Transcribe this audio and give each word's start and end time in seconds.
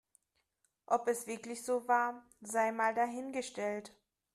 Ob 0.87 1.07
es 1.09 1.27
wirklich 1.27 1.63
so 1.63 1.87
war, 1.87 2.25
sei 2.41 2.71
mal 2.71 2.95
dahingestellt. 2.95 3.95